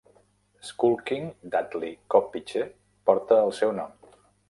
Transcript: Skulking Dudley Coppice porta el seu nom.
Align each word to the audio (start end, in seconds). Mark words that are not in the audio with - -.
Skulking 0.69 1.27
Dudley 1.55 1.93
Coppice 2.15 2.67
porta 3.11 3.41
el 3.47 3.57
seu 3.63 3.79
nom. 3.83 3.99